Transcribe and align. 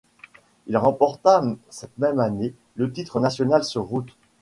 Il 0.65 0.77
remporta 0.77 1.43
cette 1.69 1.95
même 1.99 2.19
année 2.19 2.55
le 2.75 2.91
titre 2.91 3.19
national 3.19 3.63
sur 3.63 3.83
route. 3.83 4.17